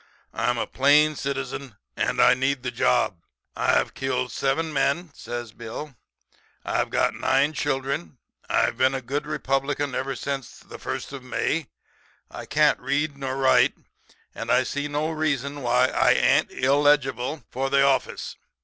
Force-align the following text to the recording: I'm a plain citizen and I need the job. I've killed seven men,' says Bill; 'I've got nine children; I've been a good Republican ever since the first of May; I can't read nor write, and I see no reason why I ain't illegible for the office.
I'm 0.33 0.57
a 0.57 0.65
plain 0.65 1.15
citizen 1.15 1.77
and 1.95 2.19
I 2.19 2.33
need 2.33 2.63
the 2.63 2.71
job. 2.71 3.21
I've 3.55 3.93
killed 3.93 4.31
seven 4.31 4.73
men,' 4.73 5.11
says 5.13 5.51
Bill; 5.51 5.95
'I've 6.65 6.89
got 6.89 7.13
nine 7.13 7.53
children; 7.53 8.17
I've 8.49 8.79
been 8.79 8.95
a 8.95 9.03
good 9.03 9.27
Republican 9.27 9.93
ever 9.93 10.15
since 10.15 10.57
the 10.59 10.79
first 10.79 11.13
of 11.13 11.21
May; 11.21 11.67
I 12.31 12.47
can't 12.47 12.79
read 12.79 13.15
nor 13.15 13.37
write, 13.37 13.75
and 14.33 14.49
I 14.49 14.63
see 14.63 14.87
no 14.87 15.11
reason 15.11 15.61
why 15.61 15.89
I 15.89 16.13
ain't 16.13 16.49
illegible 16.49 17.43
for 17.51 17.69
the 17.69 17.83
office. 17.83 18.37